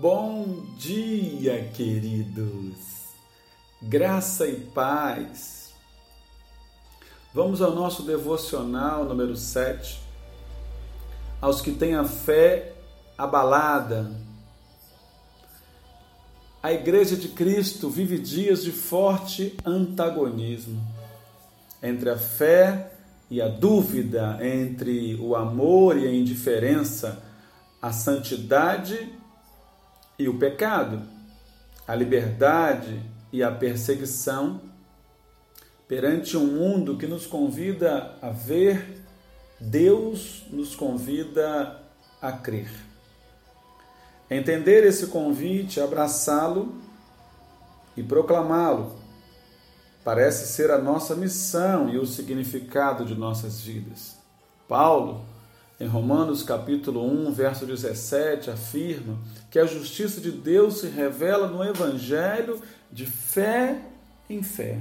Bom 0.00 0.64
dia, 0.78 1.62
queridos. 1.74 2.78
Graça 3.82 4.46
e 4.46 4.54
paz. 4.58 5.74
Vamos 7.34 7.60
ao 7.60 7.74
nosso 7.74 8.02
devocional 8.04 9.04
número 9.04 9.36
7. 9.36 10.00
Aos 11.38 11.60
que 11.60 11.72
têm 11.72 11.96
a 11.96 12.04
fé 12.04 12.72
abalada. 13.18 14.10
A 16.62 16.72
Igreja 16.72 17.14
de 17.14 17.28
Cristo 17.28 17.90
vive 17.90 18.18
dias 18.18 18.64
de 18.64 18.72
forte 18.72 19.54
antagonismo 19.66 20.80
entre 21.82 22.08
a 22.08 22.16
fé 22.16 22.90
e 23.30 23.42
a 23.42 23.48
dúvida, 23.48 24.38
entre 24.40 25.16
o 25.16 25.36
amor 25.36 25.98
e 25.98 26.08
a 26.08 26.10
indiferença, 26.10 27.22
a 27.82 27.92
santidade 27.92 28.94
e 28.94 29.19
o 30.28 30.38
pecado, 30.38 31.02
a 31.86 31.94
liberdade 31.94 33.00
e 33.32 33.42
a 33.42 33.50
perseguição, 33.50 34.60
perante 35.86 36.36
um 36.36 36.46
mundo 36.46 36.96
que 36.96 37.06
nos 37.06 37.26
convida 37.26 38.16
a 38.22 38.30
ver, 38.30 39.02
Deus 39.60 40.44
nos 40.50 40.74
convida 40.74 41.80
a 42.20 42.32
crer. 42.32 42.70
Entender 44.30 44.84
esse 44.84 45.08
convite, 45.08 45.80
abraçá-lo 45.80 46.74
e 47.96 48.02
proclamá-lo 48.02 49.00
parece 50.04 50.52
ser 50.52 50.70
a 50.70 50.78
nossa 50.78 51.14
missão 51.14 51.88
e 51.88 51.98
o 51.98 52.06
significado 52.06 53.04
de 53.04 53.14
nossas 53.14 53.60
vidas. 53.60 54.16
Paulo, 54.66 55.24
em 55.80 55.86
Romanos 55.86 56.42
capítulo 56.42 57.02
1, 57.02 57.32
verso 57.32 57.64
17, 57.64 58.50
afirma 58.50 59.18
que 59.50 59.58
a 59.58 59.64
justiça 59.64 60.20
de 60.20 60.30
Deus 60.30 60.80
se 60.80 60.88
revela 60.88 61.48
no 61.48 61.64
evangelho 61.64 62.60
de 62.92 63.06
fé 63.06 63.80
em 64.28 64.42
fé. 64.42 64.78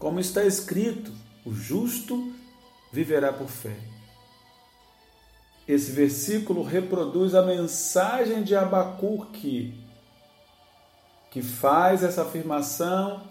Como 0.00 0.18
está 0.18 0.44
escrito, 0.44 1.12
o 1.46 1.54
justo 1.54 2.34
viverá 2.92 3.32
por 3.32 3.46
fé. 3.46 3.76
Esse 5.68 5.92
versículo 5.92 6.64
reproduz 6.64 7.32
a 7.36 7.42
mensagem 7.42 8.42
de 8.42 8.56
Abacuque, 8.56 9.80
que 11.30 11.40
faz 11.40 12.02
essa 12.02 12.22
afirmação 12.22 13.22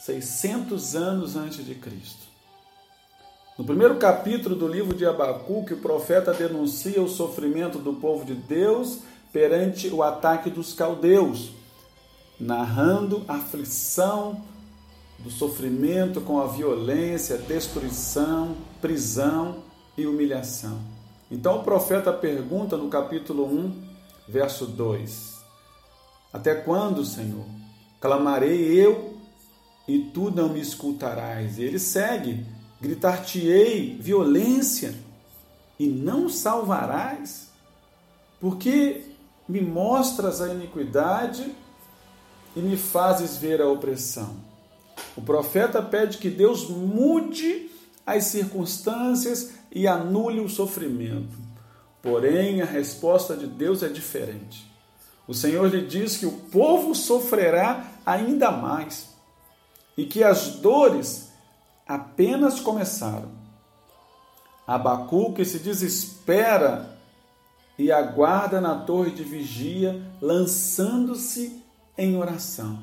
600 0.00 0.96
anos 0.96 1.36
antes 1.36 1.64
de 1.64 1.76
Cristo. 1.76 2.31
No 3.58 3.66
primeiro 3.66 3.96
capítulo 3.96 4.56
do 4.56 4.66
livro 4.66 4.96
de 4.96 5.04
Abacuque, 5.04 5.74
o 5.74 5.78
profeta 5.80 6.32
denuncia 6.32 7.02
o 7.02 7.08
sofrimento 7.08 7.78
do 7.78 7.92
povo 7.92 8.24
de 8.24 8.34
Deus 8.34 9.00
perante 9.30 9.88
o 9.88 10.02
ataque 10.02 10.48
dos 10.48 10.72
caldeus, 10.72 11.50
narrando 12.40 13.22
a 13.28 13.34
aflição 13.34 14.42
do 15.18 15.30
sofrimento 15.30 16.22
com 16.22 16.40
a 16.40 16.46
violência, 16.46 17.36
destruição, 17.36 18.56
prisão 18.80 19.62
e 19.98 20.06
humilhação. 20.06 20.80
Então 21.30 21.58
o 21.58 21.62
profeta 21.62 22.10
pergunta 22.10 22.78
no 22.78 22.88
capítulo 22.88 23.44
1, 23.44 23.82
verso 24.28 24.64
2: 24.64 25.44
Até 26.32 26.54
quando, 26.54 27.04
Senhor? 27.04 27.44
Clamarei 28.00 28.80
eu 28.80 29.14
e 29.86 29.98
tu 29.98 30.30
não 30.30 30.48
me 30.48 30.60
escutarás. 30.60 31.58
E 31.58 31.64
ele 31.64 31.78
segue: 31.78 32.44
gritar-te-ei 32.82 33.96
violência 34.00 34.92
e 35.78 35.86
não 35.86 36.28
salvarás, 36.28 37.48
porque 38.40 39.04
me 39.48 39.60
mostras 39.60 40.40
a 40.40 40.52
iniquidade 40.52 41.54
e 42.56 42.60
me 42.60 42.76
fazes 42.76 43.36
ver 43.36 43.62
a 43.62 43.68
opressão. 43.68 44.34
O 45.16 45.22
profeta 45.22 45.80
pede 45.80 46.18
que 46.18 46.28
Deus 46.28 46.68
mude 46.68 47.70
as 48.04 48.24
circunstâncias 48.24 49.52
e 49.70 49.86
anule 49.86 50.40
o 50.40 50.48
sofrimento. 50.48 51.38
Porém, 52.02 52.62
a 52.62 52.64
resposta 52.64 53.36
de 53.36 53.46
Deus 53.46 53.84
é 53.84 53.88
diferente. 53.88 54.68
O 55.28 55.32
Senhor 55.32 55.72
lhe 55.72 55.86
diz 55.86 56.16
que 56.16 56.26
o 56.26 56.32
povo 56.32 56.96
sofrerá 56.96 57.92
ainda 58.04 58.50
mais 58.50 59.06
e 59.96 60.04
que 60.04 60.24
as 60.24 60.56
dores 60.56 61.31
apenas 61.92 62.58
começaram. 62.58 63.28
Abacuque 64.66 65.44
se 65.44 65.58
desespera 65.58 66.98
e 67.78 67.92
aguarda 67.92 68.60
na 68.62 68.76
torre 68.76 69.10
de 69.10 69.22
vigia, 69.22 70.00
lançando-se 70.20 71.62
em 71.98 72.16
oração. 72.16 72.78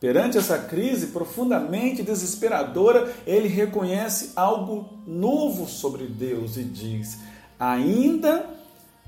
Perante 0.00 0.38
essa 0.38 0.58
crise 0.58 1.08
profundamente 1.08 2.02
desesperadora, 2.02 3.14
ele 3.26 3.46
reconhece 3.46 4.32
algo 4.34 4.88
novo 5.06 5.68
sobre 5.68 6.06
Deus 6.06 6.56
e 6.56 6.64
diz: 6.64 7.18
Ainda 7.60 8.46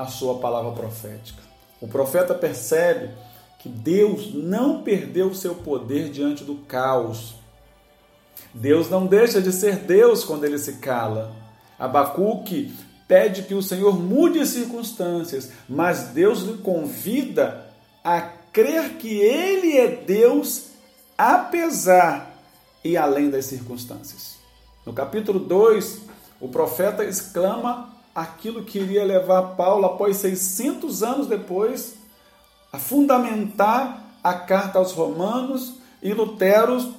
a 0.00 0.06
sua 0.06 0.38
palavra 0.38 0.72
profética. 0.72 1.42
O 1.80 1.88
profeta 1.88 2.34
percebe 2.34 3.10
que 3.58 3.68
Deus 3.68 4.32
não 4.34 4.82
perdeu 4.82 5.28
o 5.28 5.34
seu 5.34 5.54
poder 5.54 6.10
diante 6.10 6.44
do 6.44 6.56
caos. 6.56 7.34
Deus 8.54 8.88
não 8.88 9.06
deixa 9.06 9.40
de 9.40 9.52
ser 9.52 9.76
Deus 9.76 10.24
quando 10.24 10.44
ele 10.44 10.58
se 10.58 10.74
cala. 10.74 11.32
Abacuque 11.78 12.74
pede 13.06 13.42
que 13.42 13.54
o 13.54 13.62
Senhor 13.62 13.98
mude 13.98 14.38
as 14.38 14.48
circunstâncias, 14.48 15.50
mas 15.68 16.08
Deus 16.08 16.40
lhe 16.40 16.58
convida 16.58 17.66
a 18.02 18.20
crer 18.20 18.94
que 18.94 19.20
ele 19.20 19.76
é 19.76 19.88
Deus 19.88 20.70
apesar 21.16 22.34
e 22.82 22.96
além 22.96 23.30
das 23.30 23.44
circunstâncias. 23.44 24.36
No 24.86 24.92
capítulo 24.92 25.38
2, 25.38 26.00
o 26.40 26.48
profeta 26.48 27.04
exclama 27.04 27.99
aquilo 28.20 28.64
que 28.64 28.78
iria 28.78 29.04
levar 29.04 29.54
Paulo, 29.54 29.86
após 29.86 30.18
600 30.18 31.02
anos 31.02 31.26
depois, 31.26 31.94
a 32.70 32.78
fundamentar 32.78 34.04
a 34.22 34.34
carta 34.34 34.78
aos 34.78 34.92
Romanos 34.92 35.76
e 36.02 36.12
Lutero, 36.12 36.94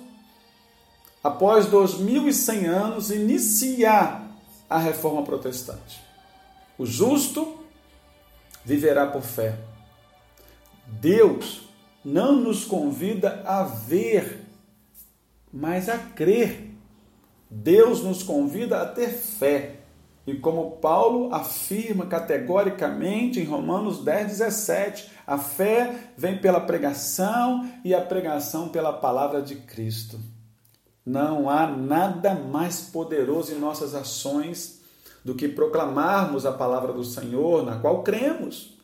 após 1.23 1.67
2100 1.67 2.65
anos, 2.65 3.11
iniciar 3.11 4.27
a 4.67 4.79
reforma 4.79 5.21
protestante. 5.21 6.01
O 6.77 6.85
justo 6.85 7.59
viverá 8.65 9.05
por 9.05 9.21
fé. 9.21 9.59
Deus 10.87 11.69
não 12.03 12.35
nos 12.35 12.65
convida 12.65 13.43
a 13.45 13.63
ver, 13.63 14.43
mas 15.53 15.87
a 15.87 15.99
crer. 15.99 16.71
Deus 17.47 18.01
nos 18.01 18.23
convida 18.23 18.81
a 18.81 18.85
ter 18.87 19.09
fé. 19.09 19.80
E 20.25 20.35
como 20.35 20.77
Paulo 20.77 21.33
afirma 21.33 22.05
categoricamente 22.05 23.39
em 23.39 23.45
Romanos 23.45 24.03
10, 24.03 24.27
17, 24.27 25.11
a 25.25 25.37
fé 25.37 26.11
vem 26.15 26.37
pela 26.37 26.59
pregação 26.59 27.67
e 27.83 27.93
a 27.93 28.01
pregação 28.01 28.69
pela 28.69 28.93
palavra 28.93 29.41
de 29.41 29.55
Cristo. 29.55 30.19
Não 31.03 31.49
há 31.49 31.65
nada 31.65 32.35
mais 32.35 32.81
poderoso 32.81 33.51
em 33.51 33.59
nossas 33.59 33.95
ações 33.95 34.81
do 35.25 35.33
que 35.33 35.47
proclamarmos 35.47 36.45
a 36.45 36.51
palavra 36.51 36.93
do 36.93 37.03
Senhor, 37.03 37.65
na 37.65 37.79
qual 37.79 38.03
cremos. 38.03 38.77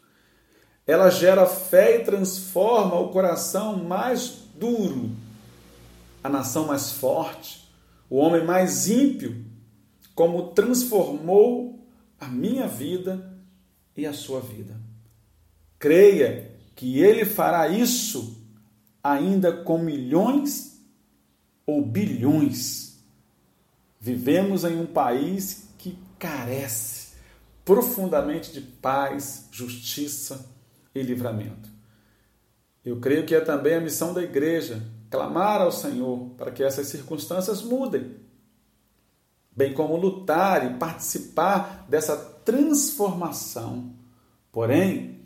Ela 0.88 1.12
gera 1.12 1.46
fé 1.46 1.98
e 1.98 2.04
transforma 2.04 3.00
o 3.00 3.10
coração 3.10 3.78
mais 3.78 4.40
duro, 4.56 5.12
a 6.24 6.30
nação 6.30 6.66
mais 6.66 6.92
forte, 6.92 7.70
o 8.10 8.18
homem 8.18 8.44
mais 8.44 8.90
ímpio 8.90 9.46
como 10.18 10.48
transformou 10.48 11.88
a 12.20 12.28
minha 12.28 12.68
vida 12.68 13.38
e 13.96 14.04
a 14.04 14.12
sua 14.12 14.40
vida. 14.40 14.76
Creia 15.78 16.56
que 16.76 17.00
Ele 17.00 17.24
fará 17.24 17.68
isso 17.68 18.44
ainda 19.04 19.54
com 19.54 19.78
milhões 19.78 20.82
ou 21.68 21.86
bilhões. 21.86 22.98
Vivemos 24.00 24.64
em 24.64 24.82
um 24.82 24.88
país 24.88 25.70
que 25.78 25.96
carece 26.18 27.10
profundamente 27.64 28.52
de 28.52 28.62
paz, 28.62 29.48
justiça, 29.52 30.50
e 30.96 31.02
livramento. 31.04 31.70
Eu 32.84 33.00
creio 33.00 33.24
que 33.24 33.36
é 33.36 33.40
também 33.42 33.76
a 33.76 33.82
missão 33.82 34.16
da 34.16 34.24
igreja 34.24 34.82
clamar 35.12 35.62
ao 35.62 35.72
Senhor 35.72 36.32
para 36.36 36.50
que 36.50 36.64
essas 36.64 36.88
circunstâncias 36.88 37.62
mudem, 37.62 38.16
bem 39.58 39.74
como 39.74 39.98
lutar 39.98 40.64
e 40.64 40.78
participar 40.78 41.88
dessa 41.90 42.16
transformação. 42.16 43.92
Porém, 44.52 45.20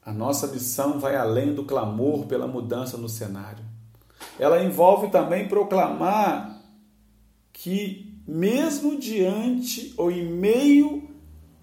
a 0.00 0.12
nossa 0.12 0.46
missão 0.46 1.00
vai 1.00 1.16
além 1.16 1.52
do 1.52 1.64
clamor 1.64 2.26
pela 2.26 2.46
mudança 2.46 2.96
no 2.96 3.08
cenário. 3.08 3.64
Ela 4.38 4.62
envolve 4.62 5.08
também 5.08 5.48
proclamar 5.48 6.62
que, 7.52 8.22
mesmo 8.24 9.00
diante 9.00 9.92
ou 9.96 10.12
em 10.12 10.24
meio 10.24 11.10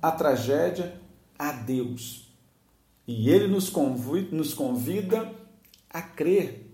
à 0.02 0.12
tragédia, 0.12 1.00
há 1.40 1.54
Deus. 1.54 2.28
E 3.08 3.30
Ele 3.30 3.48
nos 3.48 3.70
convida, 3.70 4.36
nos 4.36 4.54
convida 4.54 5.34
a 5.90 6.02
crer 6.02 6.73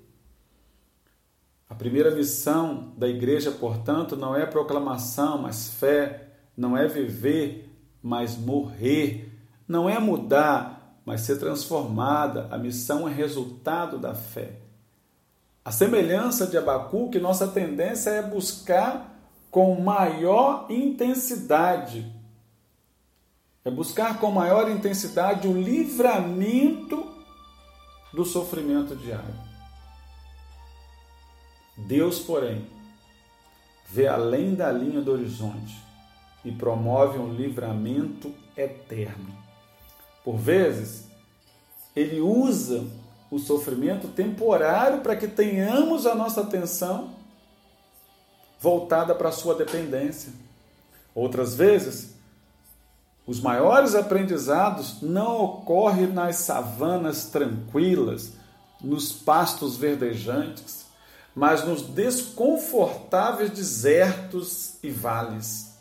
a 1.69 1.75
primeira 1.75 2.09
missão 2.09 2.91
da 2.97 3.07
igreja, 3.07 3.51
portanto, 3.51 4.15
não 4.15 4.35
é 4.35 4.43
proclamação, 4.43 5.37
mas 5.37 5.69
fé, 5.69 6.29
não 6.57 6.75
é 6.75 6.87
viver, 6.87 7.69
mas 8.01 8.35
morrer, 8.35 9.31
não 9.67 9.87
é 9.87 9.99
mudar, 9.99 10.99
mas 11.05 11.21
ser 11.21 11.37
transformada. 11.37 12.47
A 12.49 12.57
missão 12.57 13.07
é 13.07 13.13
resultado 13.13 13.99
da 13.99 14.15
fé. 14.15 14.53
A 15.63 15.71
semelhança 15.71 16.47
de 16.47 16.57
Abacuque, 16.57 17.19
nossa 17.19 17.47
tendência 17.47 18.09
é 18.09 18.23
buscar 18.23 19.15
com 19.51 19.79
maior 19.79 20.65
intensidade, 20.69 22.11
é 23.63 23.69
buscar 23.69 24.19
com 24.19 24.31
maior 24.31 24.71
intensidade 24.71 25.47
o 25.47 25.53
livramento 25.53 27.05
do 28.11 28.25
sofrimento 28.25 28.95
diário. 28.95 29.48
Deus, 31.87 32.19
porém, 32.19 32.67
vê 33.89 34.07
além 34.07 34.53
da 34.55 34.71
linha 34.71 35.01
do 35.01 35.11
horizonte 35.11 35.77
e 36.43 36.51
promove 36.51 37.17
um 37.17 37.33
livramento 37.33 38.33
eterno. 38.55 39.35
Por 40.23 40.37
vezes, 40.37 41.07
ele 41.95 42.19
usa 42.19 42.85
o 43.31 43.39
sofrimento 43.39 44.07
temporário 44.07 45.01
para 45.01 45.15
que 45.15 45.27
tenhamos 45.27 46.05
a 46.05 46.15
nossa 46.15 46.41
atenção 46.41 47.11
voltada 48.59 49.15
para 49.15 49.29
a 49.29 49.33
sua 49.33 49.55
dependência. 49.55 50.33
Outras 51.15 51.55
vezes, 51.55 52.15
os 53.25 53.39
maiores 53.39 53.95
aprendizados 53.95 55.01
não 55.01 55.43
ocorrem 55.43 56.07
nas 56.07 56.37
savanas 56.37 57.25
tranquilas, 57.25 58.33
nos 58.81 59.11
pastos 59.11 59.77
verdejantes, 59.77 60.88
mas 61.39 61.63
nos 61.65 61.83
desconfortáveis 61.83 63.49
desertos 63.51 64.73
e 64.83 64.89
vales. 64.89 65.73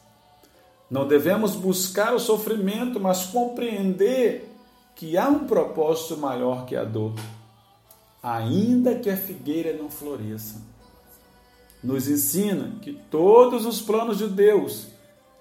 Não 0.89 1.09
devemos 1.09 1.57
buscar 1.57 2.15
o 2.15 2.21
sofrimento, 2.21 3.01
mas 3.01 3.27
compreender 3.27 4.49
que 4.95 5.19
há 5.19 5.29
um 5.29 5.49
propósito 5.49 6.17
maior 6.17 6.65
que 6.65 6.77
a 6.77 6.85
dor, 6.85 7.13
ainda 8.23 9.01
que 9.01 9.11
a 9.11 9.17
figueira 9.17 9.77
não 9.77 9.91
floresça. 9.91 10.63
Nos 11.83 12.09
ensina 12.09 12.79
que 12.81 12.93
todos 13.11 13.67
os 13.67 13.83
planos 13.83 14.19
de 14.19 14.29
Deus, 14.29 14.87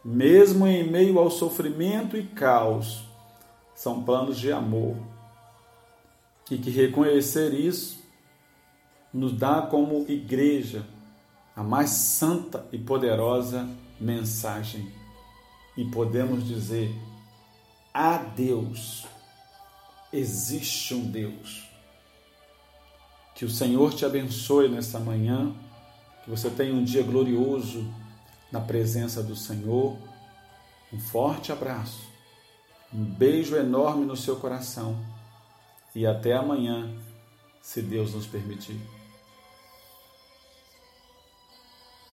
mesmo 0.04 0.66
em 0.66 0.90
meio 0.90 1.20
ao 1.20 1.30
sofrimento 1.30 2.18
e 2.18 2.24
caos, 2.24 3.06
são 3.76 4.02
planos 4.02 4.40
de 4.40 4.52
amor. 4.52 4.96
E 6.50 6.58
que 6.58 6.72
reconhecer 6.72 7.54
isso 7.54 7.97
nos 9.18 9.34
dá 9.34 9.64
como 9.64 10.06
igreja 10.08 10.86
a 11.56 11.64
mais 11.64 11.90
santa 11.90 12.68
e 12.72 12.78
poderosa 12.78 13.68
mensagem. 14.00 14.92
E 15.76 15.84
podemos 15.86 16.48
dizer: 16.48 16.94
há 17.92 18.18
Deus, 18.18 19.06
existe 20.14 20.94
um 20.94 21.10
Deus. 21.10 21.68
Que 23.34 23.44
o 23.44 23.50
Senhor 23.50 23.94
te 23.94 24.06
abençoe 24.06 24.70
nesta 24.70 25.00
manhã, 25.00 25.54
que 26.24 26.30
você 26.30 26.50
tenha 26.50 26.74
um 26.74 26.84
dia 26.84 27.02
glorioso 27.02 27.92
na 28.52 28.62
presença 28.62 29.24
do 29.24 29.36
Senhor. 29.36 29.98
Um 30.94 31.00
forte 31.00 31.52
abraço, 31.52 32.08
um 32.94 33.04
beijo 33.04 33.56
enorme 33.56 34.06
no 34.06 34.16
seu 34.16 34.38
coração 34.38 34.96
e 35.94 36.06
até 36.06 36.34
amanhã, 36.34 36.96
se 37.62 37.82
Deus 37.82 38.14
nos 38.14 38.26
permitir. 38.26 38.97